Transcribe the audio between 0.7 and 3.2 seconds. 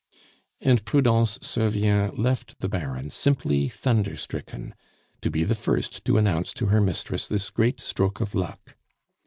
Prudence Servien left the Baron